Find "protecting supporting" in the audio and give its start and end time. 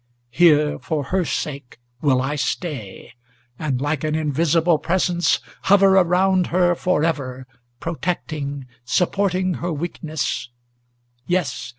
7.79-9.53